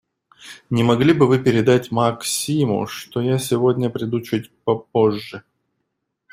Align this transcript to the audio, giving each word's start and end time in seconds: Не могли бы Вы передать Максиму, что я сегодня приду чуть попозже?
Не 0.71 0.81
могли 0.83 1.13
бы 1.13 1.27
Вы 1.27 1.37
передать 1.37 1.91
Максиму, 1.91 2.87
что 2.87 3.21
я 3.21 3.37
сегодня 3.37 3.91
приду 3.91 4.19
чуть 4.21 4.49
попозже? 4.63 5.43